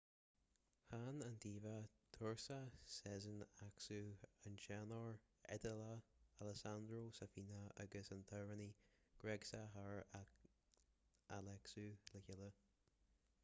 chan 0.85 1.17
an 1.25 1.33
diva 1.43 1.73
turcach 2.15 2.47
sezen 2.93 3.43
aksu 3.65 3.97
an 4.51 4.55
teanór 4.63 5.19
iodálach 5.57 6.09
alessandro 6.47 7.03
safina 7.19 7.61
agus 7.85 8.11
an 8.17 8.25
t-amhránaí 8.33 8.67
gréagach 9.25 9.77
hair 9.79 10.03
alexiou 11.39 11.93
le 12.15 12.27
chéile 12.31 12.51